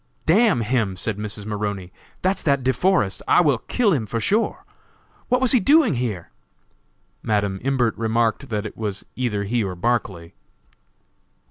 [0.25, 1.45] "D n him," said Mrs.
[1.45, 1.93] Maroney,
[2.23, 4.65] "that's that De Forest; I will kill him, sure!
[5.29, 6.31] What was he doing here?"
[7.21, 10.33] Madam Imbert remarked that it was either he or Barclay.